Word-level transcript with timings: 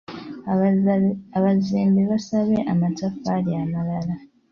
Abazimbi 1.37 2.01
baasabye 2.09 2.59
amataffaali 2.71 3.51
amalala. 3.63 4.15